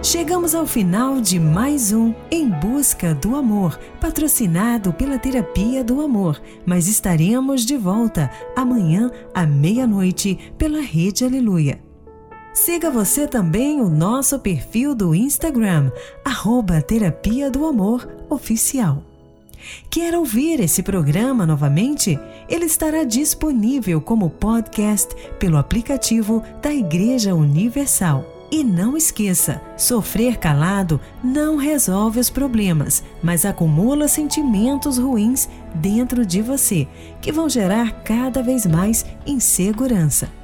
Chegamos 0.00 0.54
ao 0.54 0.64
final 0.64 1.20
de 1.20 1.40
mais 1.40 1.92
um 1.92 2.14
Em 2.30 2.48
Busca 2.48 3.14
do 3.14 3.34
Amor, 3.34 3.78
patrocinado 4.00 4.92
pela 4.92 5.18
Terapia 5.18 5.82
do 5.82 6.00
Amor, 6.00 6.40
mas 6.64 6.86
estaremos 6.86 7.66
de 7.66 7.76
volta 7.76 8.30
amanhã 8.56 9.10
à 9.34 9.44
meia-noite 9.44 10.38
pela 10.56 10.80
Rede 10.80 11.24
Aleluia. 11.24 11.82
Siga 12.54 12.90
você 12.90 13.26
também 13.26 13.80
o 13.80 13.88
nosso 13.88 14.38
perfil 14.38 14.94
do 14.94 15.14
Instagram, 15.14 15.90
arroba 16.24 16.80
Terapia 16.80 17.50
do 17.50 17.66
Amor 17.66 18.08
Oficial. 18.30 19.11
Quer 19.90 20.14
ouvir 20.14 20.60
esse 20.60 20.82
programa 20.82 21.46
novamente? 21.46 22.18
Ele 22.48 22.64
estará 22.64 23.04
disponível 23.04 24.00
como 24.00 24.30
podcast 24.30 25.14
pelo 25.38 25.56
aplicativo 25.56 26.42
da 26.60 26.72
Igreja 26.72 27.34
Universal. 27.34 28.24
E 28.50 28.62
não 28.62 28.96
esqueça: 28.96 29.62
sofrer 29.78 30.36
calado 30.36 31.00
não 31.24 31.56
resolve 31.56 32.20
os 32.20 32.28
problemas, 32.28 33.02
mas 33.22 33.46
acumula 33.46 34.06
sentimentos 34.08 34.98
ruins 34.98 35.48
dentro 35.74 36.26
de 36.26 36.42
você, 36.42 36.86
que 37.22 37.32
vão 37.32 37.48
gerar 37.48 38.02
cada 38.02 38.42
vez 38.42 38.66
mais 38.66 39.06
insegurança. 39.26 40.41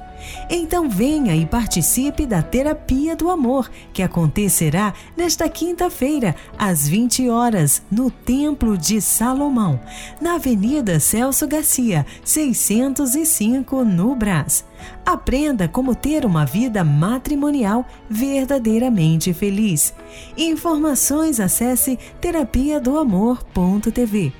Então 0.49 0.89
venha 0.89 1.35
e 1.35 1.45
participe 1.45 2.25
da 2.25 2.41
Terapia 2.41 3.15
do 3.15 3.29
Amor, 3.29 3.69
que 3.91 4.03
acontecerá 4.03 4.93
nesta 5.17 5.49
quinta-feira, 5.49 6.35
às 6.57 6.87
20 6.87 7.29
horas, 7.29 7.81
no 7.89 8.11
Templo 8.11 8.77
de 8.77 9.01
Salomão, 9.01 9.79
na 10.21 10.35
Avenida 10.35 10.99
Celso 10.99 11.47
Garcia, 11.47 12.05
605, 12.23 13.83
no 13.83 14.15
Brás. 14.15 14.65
Aprenda 15.05 15.67
como 15.67 15.95
ter 15.95 16.25
uma 16.25 16.45
vida 16.45 16.83
matrimonial 16.83 17.85
verdadeiramente 18.09 19.33
feliz. 19.33 19.93
Informações 20.37 21.39
acesse 21.39 21.97
terapia 22.21 22.79
do 22.79 22.97
amor.tv 22.97 24.33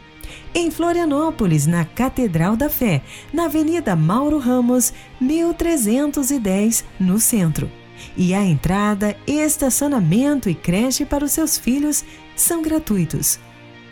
em 0.54 0.72
Florianópolis, 0.72 1.68
na 1.68 1.86
Catedral 1.86 2.56
da 2.56 2.70
Fé, 2.70 3.02
na 3.34 3.46
Avenida 3.46 3.96
Mauro 3.96 4.38
Ramos, 4.38 4.94
1310, 5.20 6.84
no 7.00 7.20
centro. 7.20 7.72
E 8.16 8.34
a 8.34 8.44
entrada, 8.44 9.16
estacionamento 9.28 10.50
e 10.50 10.56
creche 10.56 11.06
para 11.06 11.26
os 11.26 11.32
seus 11.32 11.58
filhos 11.58 12.04
são 12.36 12.62
gratuitos. 12.62 13.40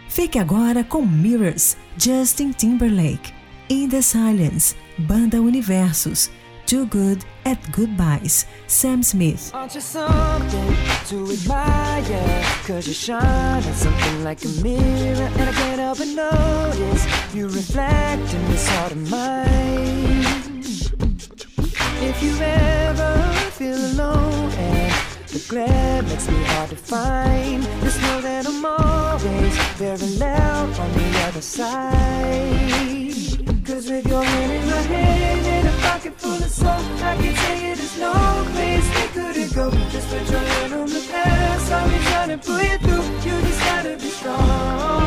Fique 0.07 0.39
agora 0.39 0.83
com 0.83 1.05
Mirrors, 1.05 1.77
Justin 1.97 2.51
Timberlake, 2.51 3.33
In 3.69 3.89
the 3.89 4.01
Silence, 4.01 4.75
Banda 4.97 5.41
Universos, 5.41 6.31
Too 6.67 6.85
Good 6.87 7.23
at 7.45 7.71
Goodbyes, 7.71 8.45
Sam 8.67 9.01
Smith. 9.01 9.51
Aren't 9.53 9.73
you 9.73 9.79
something 9.79 10.75
to 11.05 11.31
admire? 11.31 12.43
Cause 12.65 12.85
you 12.89 12.93
shine 12.93 13.63
at 13.63 13.73
something 13.73 14.23
like 14.25 14.43
a 14.43 14.49
mirror, 14.61 15.29
and 15.39 15.49
I 15.49 15.53
can't 15.53 15.79
help 15.79 15.99
but 15.99 16.09
notice 16.09 17.33
you 17.33 17.47
reflect 17.47 18.33
in 18.33 18.45
this 18.51 18.67
heart 18.67 18.91
of 18.91 19.09
mine. 19.09 20.59
If 22.03 22.21
you 22.21 22.35
ever 22.37 23.33
feel 23.51 23.77
alone 23.77 24.51
and 24.51 24.93
the 25.29 25.45
glare 25.47 26.03
makes 26.03 26.27
me 26.27 26.43
hard 26.43 26.69
to 26.71 26.75
find, 26.75 27.63
just 27.79 28.01
know 28.01 28.19
that 28.19 28.45
I'm 28.45 28.65
always 28.65 29.57
very 29.77 30.17
loud 30.17 30.77
on 30.77 30.91
the 30.91 31.19
other 31.29 31.41
side. 31.41 31.95
Cause 33.65 33.89
with 33.89 34.05
your 34.05 34.21
hand 34.21 34.51
in 34.51 34.69
my 34.69 34.81
hand 34.81 35.46
pocket 35.97 36.13
full 36.19 36.33
of 36.33 36.51
soap, 36.51 36.67
I 37.01 37.15
can 37.15 37.33
tell 37.33 37.57
you 37.57 37.75
there's 37.75 37.97
no 37.97 38.13
place 38.53 38.87
we 38.95 39.07
couldn't 39.15 39.53
go. 39.55 39.71
Just 39.89 40.07
put 40.09 40.29
your 40.29 40.39
hand 40.39 40.73
on 40.73 40.87
the 40.87 41.07
past, 41.11 41.71
I'll 41.71 41.89
be 41.89 41.97
trying 42.05 42.29
to 42.29 42.37
pull 42.37 42.61
you 42.61 42.77
through. 42.77 43.03
You 43.25 43.41
just 43.41 43.59
gotta 43.61 43.97
be 43.97 44.09
strong. 44.09 45.06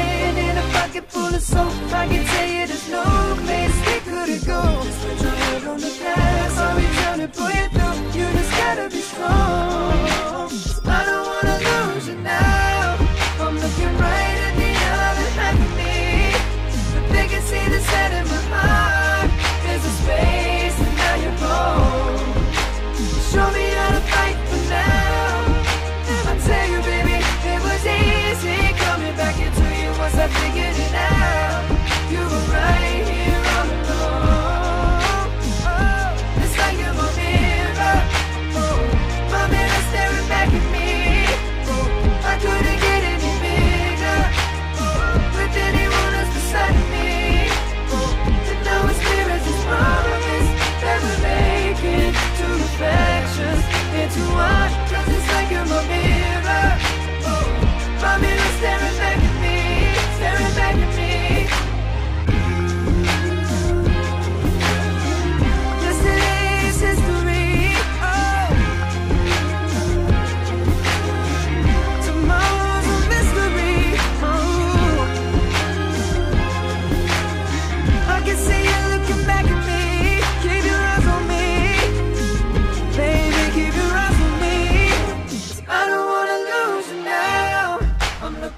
and 0.21 0.59
a 0.59 0.61
pocket 0.73 1.05
full 1.09 1.33
of 1.33 1.41
soap, 1.41 1.73
I 1.93 2.07
can 2.07 2.25
tell 2.25 2.47
you 2.47 2.67
there's 2.67 2.89
no 2.89 3.03
place 3.43 3.77
we 3.87 3.99
couldn't 4.11 4.45
go. 4.45 4.61
Just 4.83 5.01
put 5.01 5.21
your 5.21 5.31
head 5.31 5.63
on 5.65 5.79
the 5.79 5.91
past, 6.01 6.57
I'll 6.57 6.75
be 6.77 6.85
trying 6.99 7.19
to 7.19 7.27
pull 7.27 7.51
you 7.59 7.67
through. 7.69 8.19
You 8.19 8.31
just 8.37 8.51
gotta 8.51 8.89
be 8.89 9.01
strong. 9.01 10.49
I 10.85 11.05
don't 11.05 11.25
wanna 11.27 11.93
lose 11.93 12.07
you 12.07 12.15
now. 12.15 12.60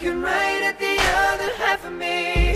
Looking 0.03 0.21
right 0.21 0.61
at 0.63 0.77
the 0.79 0.97
other 1.31 1.55
half 1.55 1.85
of 1.85 1.93
me. 1.93 2.55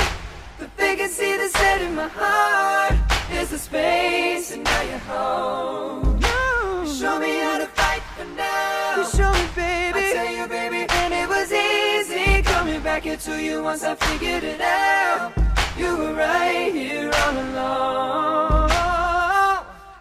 The 0.59 0.67
vacancy 0.77 1.37
that's 1.37 1.53
set 1.53 1.81
in 1.81 1.95
my 1.95 2.07
heart 2.07 2.95
There's 3.29 3.51
a 3.53 3.59
space, 3.59 4.51
and 4.51 4.63
now 4.63 4.81
you're 4.81 4.97
home. 4.97 6.19
You 6.19 6.93
show 6.93 7.19
me 7.19 7.39
how 7.39 7.57
to 7.59 7.67
fight 7.67 8.01
for 8.17 8.25
now. 8.35 8.97
You 8.97 9.05
show 9.05 9.31
me, 9.31 9.47
baby. 9.55 9.99
I 9.99 10.13
tell 10.13 10.33
you, 10.35 10.47
baby, 10.47 10.87
and 10.89 11.13
it 11.13 11.29
was 11.29 11.51
easy 11.51 12.41
coming 12.43 12.81
back 12.81 13.05
into 13.05 13.41
you 13.41 13.63
once 13.63 13.83
I 13.83 13.95
figured 13.95 14.43
it 14.43 14.59
out. 14.61 15.31
You 15.77 15.95
were 15.97 16.13
right 16.13 16.73
here 16.73 17.11
all 17.13 17.37
along. 17.45 18.71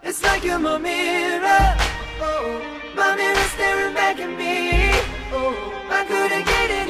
It's 0.02 0.22
like 0.22 0.42
you're 0.42 0.58
my 0.58 0.78
mirror. 0.78 1.76
Oh, 2.20 2.60
my 2.96 3.14
mirror 3.14 3.48
staring 3.54 3.94
back 3.94 4.18
at 4.18 4.30
me. 4.30 4.90
Oh, 5.32 5.54
I 5.90 6.04
couldn't 6.06 6.44
get 6.44 6.70
any 6.70 6.85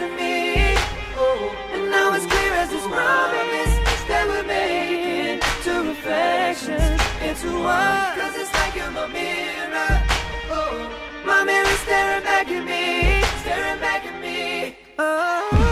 inside 0.00 0.76
of. 0.76 1.16
Oh, 1.18 1.56
and 1.72 1.90
now 1.90 2.14
it's 2.14 2.26
clear 2.26 2.52
as 2.52 2.70
this 2.70 2.86
promise 2.86 3.74
that 4.08 4.26
we're 4.28 4.44
making 4.44 5.40
two 5.62 5.88
reflections 5.88 7.00
into 7.22 7.58
one. 7.62 8.18
Cause 8.18 8.36
it's 8.36 8.52
like 8.54 8.74
you're 8.74 8.90
my 8.90 9.06
mirror. 9.08 10.02
Oh, 10.50 10.90
my 11.24 11.44
mirror 11.44 11.66
staring 11.84 12.22
back 12.22 12.48
at 12.48 12.64
me, 12.64 13.24
staring 13.40 13.80
back 13.80 14.04
at 14.04 14.20
me. 14.20 14.76
Oh. 14.98 15.65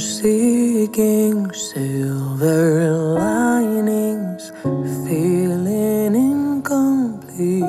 seeking 0.00 1.52
silver 1.52 2.90
linings, 3.14 4.50
feeling 5.06 6.14
incomplete, 6.14 7.60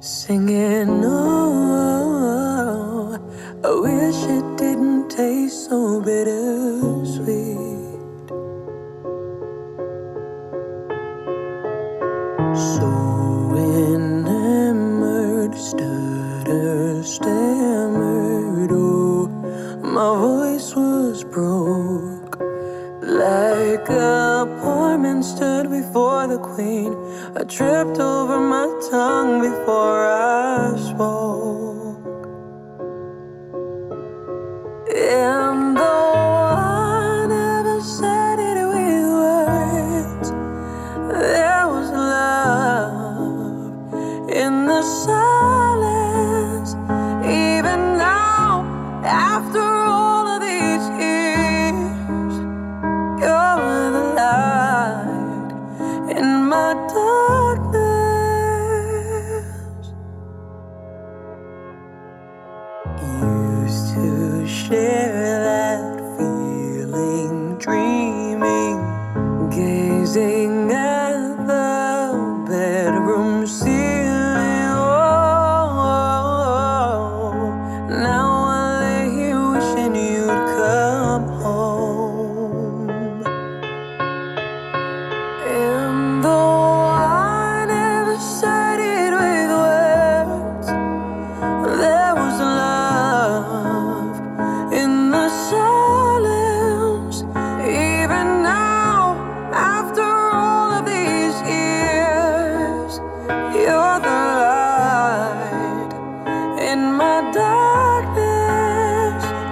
singing, 0.00 1.04
Oh, 1.04 1.90
I 3.64 3.70
wish 3.80 4.22
it 4.24 4.56
didn't 4.56 5.10
taste 5.10 5.66
so 5.68 6.00
bittersweet. 6.00 7.69
for 25.92 26.26
the 26.26 26.38
queen. 26.38 26.94
I 27.36 27.44
tripped 27.44 27.98
over 27.98 28.40
my 28.40 28.66
tongue 28.90 29.40
before 29.42 30.06
I 30.06 30.76
spoke. 30.78 32.26
Yeah. 34.94 35.49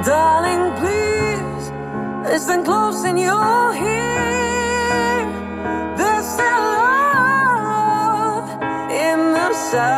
Darling, 0.08 0.72
please 0.80 1.70
listen 2.24 2.64
close 2.64 3.04
and 3.04 3.20
you'll 3.20 3.72
hear. 3.72 5.26
There's 5.98 6.26
still 6.26 6.64
love 6.80 8.48
in 8.90 9.18
the 9.34 9.52
sun. 9.52 9.97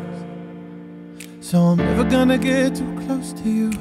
So 1.51 1.59
I'm 1.59 1.79
never 1.79 2.05
gonna 2.05 2.37
get 2.37 2.75
too 2.75 2.95
close 3.05 3.33
to 3.33 3.49
you, 3.49 3.71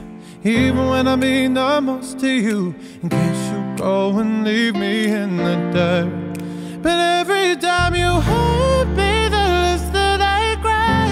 even 0.43 0.89
when 0.89 1.07
I 1.07 1.15
mean 1.15 1.55
the 1.55 1.81
most 1.81 2.19
to 2.19 2.29
you, 2.29 2.75
in 3.01 3.09
case 3.09 3.51
you 3.53 3.77
go 3.77 4.19
and 4.19 4.43
leave 4.43 4.75
me 4.75 5.07
in 5.07 5.37
the 5.37 5.55
dirt. 5.73 6.83
But 6.83 6.99
every 7.21 7.55
time 7.55 7.95
you 7.95 8.11
hurt 8.11 8.89
me, 8.89 9.29
the 9.29 9.47
less 9.63 9.89
that 9.91 10.21
I 10.21 10.57
cry, 10.61 11.11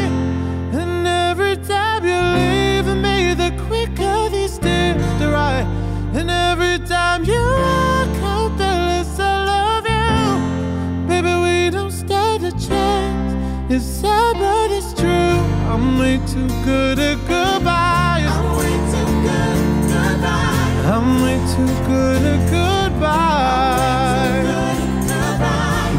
and 0.80 1.06
every 1.06 1.58
time 1.58 2.02
you 2.04 2.20
leave 2.40 2.88
me, 3.06 3.34
the 3.34 3.52
quicker 3.68 4.28
these 4.28 4.58
tears 4.58 5.00
dry, 5.22 5.60
and 6.12 6.28
every 6.28 6.84
time 6.88 7.22
you 7.22 7.38
walk 7.38 8.16
out, 8.34 8.58
the 8.58 8.72
less 8.88 9.20
I 9.20 9.44
love 9.52 9.86
you. 9.86 11.06
Baby, 11.06 11.34
we 11.40 11.70
don't 11.70 11.92
stand 11.92 12.44
a 12.46 12.50
chance. 12.50 13.72
It's 13.72 13.84
sad. 13.84 14.37
I'm 15.98 16.04
way 16.04 16.18
too 16.28 16.46
good 16.64 16.98
at 17.00 17.18
goodbyes. 17.26 18.30
I'm 18.30 18.56
way 18.56 18.76
too 18.92 19.10
good 19.26 19.52
at 19.52 19.70
goodbyes. 19.90 20.86
I'm 20.86 21.08
way 21.22 21.38
too 21.54 21.72
good 21.88 22.22
at 22.22 22.40
goodbyes. 22.54 23.64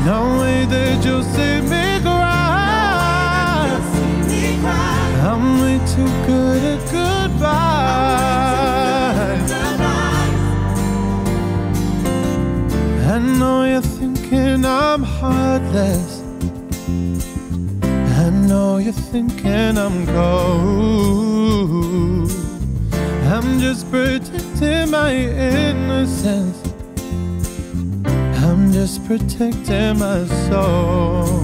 No 0.06 0.20
way 0.40 0.60
that 0.74 1.04
you'll 1.04 1.24
see 1.36 1.60
me 1.60 2.00
cry. 2.00 3.68
I'm 5.28 5.44
way 5.60 5.78
too 5.94 6.10
good 6.26 6.62
at 6.64 6.82
goodbyes. 6.96 7.50
I 13.06 13.14
know 13.20 13.58
you're 13.66 13.82
thinking 13.82 14.64
I'm 14.64 15.04
heartless. 15.04 16.09
You're 18.80 18.94
thinking 18.94 19.78
I'm 19.78 20.06
cold. 20.08 20.32
I'm 23.26 23.60
just 23.60 23.92
protecting 23.92 24.90
my 24.90 25.14
innocence. 25.14 26.58
I'm 28.38 28.72
just 28.72 29.06
protecting 29.06 30.00
my 30.00 30.26
soul. 30.48 31.44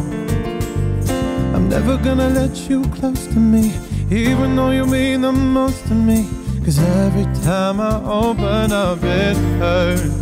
I'm 1.54 1.68
never 1.68 1.98
gonna 1.98 2.30
let 2.30 2.70
you 2.70 2.84
close 2.84 3.28
to 3.28 3.40
me, 3.40 3.74
even 4.10 4.56
though 4.56 4.72
you 4.72 4.86
mean 4.86 5.22
the 5.22 5.34
most 5.34 5.86
to 5.88 5.94
me. 5.94 6.30
Cause 6.64 6.80
every 6.80 7.26
time 7.44 7.82
I 7.82 8.02
open 8.06 8.72
up, 8.72 9.04
it 9.04 9.36
hurts. 9.60 10.16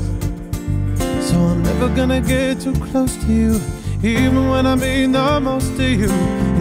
So 1.29 1.37
I'm 1.37 1.61
never 1.61 1.89
gonna 1.89 2.21
get 2.21 2.59
too 2.59 2.73
close 2.73 3.15
to 3.17 3.31
you, 3.31 3.61
even 4.01 4.49
when 4.49 4.65
I 4.65 4.73
mean 4.73 5.11
the 5.11 5.39
most 5.39 5.77
to 5.77 5.85
you. 5.87 6.52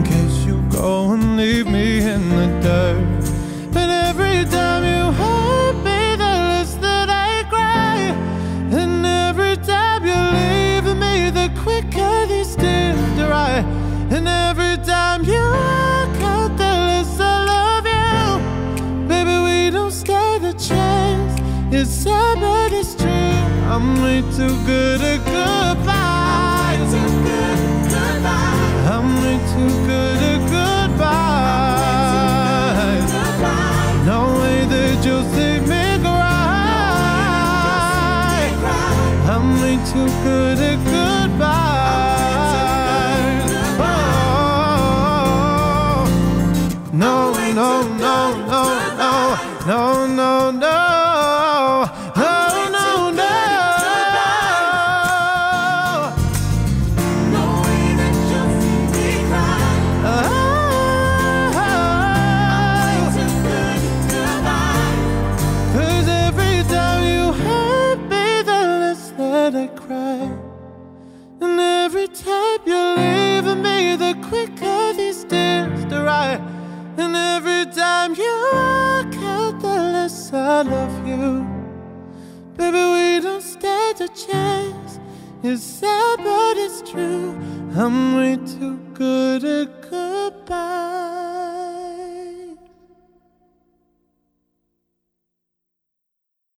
Go 0.83 1.12
and 1.12 1.37
leave 1.37 1.68
me 1.68 2.01
in 2.01 2.28
the 2.28 2.49
dirt. 2.61 3.22
But 3.72 3.89
every 3.89 4.45
time 4.51 4.83
you 4.83 5.12
hurt 5.12 5.76
me, 5.85 6.16
the 6.16 6.33
less 6.51 6.74
that 6.87 7.09
I 7.09 7.45
cry. 7.49 7.99
And 8.76 9.07
every 9.07 9.57
time 9.59 10.05
you 10.05 10.20
leave 10.41 10.87
me, 10.97 11.30
the 11.30 11.49
quicker 11.62 12.26
these 12.26 12.57
tears 12.57 12.99
dry. 13.14 13.62
And 14.11 14.26
every 14.26 14.76
time 14.85 15.22
you 15.22 15.39
walk 15.39 16.20
out, 16.35 16.57
the 16.57 16.72
less 16.89 17.20
I 17.20 17.37
love 17.55 17.87
you. 17.87 19.07
Baby, 19.07 19.37
we 19.47 19.70
don't 19.70 19.93
stand 19.93 20.45
a 20.47 20.53
chance. 20.55 21.41
It's 21.72 21.93
sad, 21.93 22.41
but 22.41 22.72
it's 22.72 22.97
true. 22.97 23.39
I'm 23.70 24.03
way 24.03 24.22
too 24.37 24.55
good 24.66 25.01
at 25.01 25.20
goodbyes. 25.30 26.93
I'm 28.91 29.22
way 29.22 29.39
too 29.55 29.87
good 29.87 30.22
music 35.23 35.62
me, 35.62 35.99
cry. 36.01 37.20
I'm 39.29 39.61
way 39.61 39.77
too 39.91 40.09
good 40.23 40.59
at 40.59 40.79
goodbye. 40.85 41.51
Oh, 43.79 44.45
no, 46.93 47.33
no, 47.53 47.83
no, 47.99 48.37
no, 48.47 48.62
no, 48.97 49.37
no, 49.66 50.07
no. 50.07 50.51
no. 50.51 50.91
I 80.55 80.61
love 80.61 81.09
you. 81.09 81.46
Baby, 82.59 82.82
we 82.94 83.20
don't 83.24 83.42
stand 83.42 84.03
a 84.03 84.09
chance. 84.09 85.00
It's 85.42 85.62
sad, 85.62 86.18
but 86.18 86.57
it's 86.59 86.82
true. 86.90 87.32
I'm 87.74 88.16
way 88.16 88.36
too 88.36 88.76
good 88.92 89.44
at 89.44 89.90
goodbye. 89.90 91.12